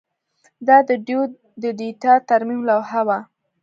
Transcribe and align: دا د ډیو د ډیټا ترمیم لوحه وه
دا 0.67 0.77
د 0.89 0.91
ډیو 1.07 1.21
د 1.61 1.63
ډیټا 1.79 2.13
ترمیم 2.29 2.61
لوحه 2.69 3.01
وه 3.07 3.17